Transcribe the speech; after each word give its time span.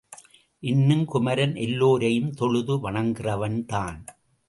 இன்னும் 0.63 1.03
குமரன் 1.05 1.55
எல்லோரையும் 1.55 2.31
தொழுது 2.31 2.91
வணங்கிறவன் 2.91 3.65
தான். 3.65 4.05